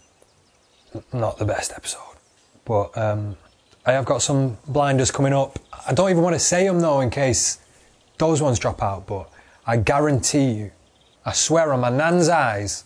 [1.11, 2.17] not the best episode,
[2.65, 3.37] but um,
[3.85, 5.57] I have got some blinders coming up.
[5.87, 7.59] I don't even want to say them though, in case
[8.17, 9.07] those ones drop out.
[9.07, 9.29] But
[9.65, 10.71] I guarantee you,
[11.25, 12.83] I swear on my nan's eyes,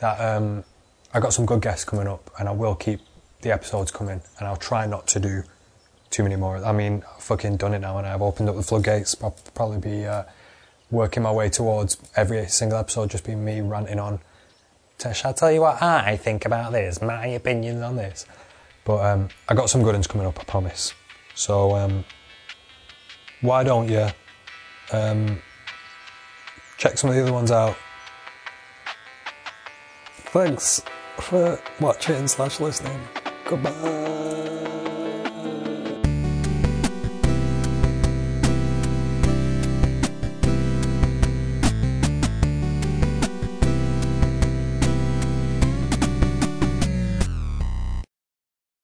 [0.00, 0.64] that um,
[1.12, 3.00] I got some good guests coming up, and I will keep
[3.40, 5.42] the episodes coming, and I'll try not to do
[6.14, 6.64] too many more.
[6.64, 9.16] I mean, I've fucking done it now, and I've opened up the floodgates.
[9.20, 10.22] I'll probably be uh,
[10.88, 14.20] working my way towards every single episode just being me ranting on.
[15.12, 17.02] Shall I tell you what I think about this?
[17.02, 18.26] My opinions on this.
[18.84, 20.94] But um, I got some good ones coming up, I promise.
[21.34, 22.04] So um,
[23.40, 24.06] why don't you
[24.92, 25.42] um,
[26.78, 27.76] check some of the other ones out?
[30.32, 30.80] Thanks
[31.18, 33.00] for watching slash listening.
[33.44, 34.93] Goodbye.